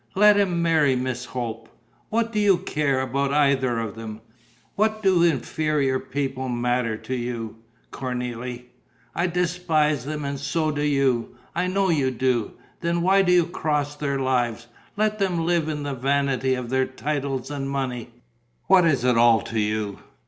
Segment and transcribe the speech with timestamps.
[0.15, 1.69] Let him marry Miss Hope:
[2.09, 4.21] what do you care about either of them?
[4.73, 7.57] What do inferior people matter to you,
[7.91, 8.63] Cornélie?
[9.13, 11.35] I despise them and so do you.
[11.53, 12.53] I know you do.
[12.79, 14.65] Then why do you cross their lives?
[14.97, 18.09] Let them live in the vanity of their titles and money:
[18.65, 19.99] what is it all to you?